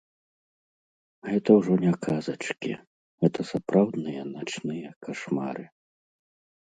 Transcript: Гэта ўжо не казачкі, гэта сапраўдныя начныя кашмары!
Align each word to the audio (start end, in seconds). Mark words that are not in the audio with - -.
Гэта 1.31 1.49
ўжо 1.59 1.73
не 1.85 1.91
казачкі, 2.07 2.71
гэта 3.25 3.39
сапраўдныя 3.53 4.21
начныя 4.35 4.89
кашмары! 5.09 5.65